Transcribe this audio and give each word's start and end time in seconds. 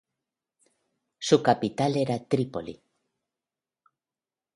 Su 1.19 1.43
capital 1.43 1.95
era 1.95 2.17
Tripoli. 2.27 2.81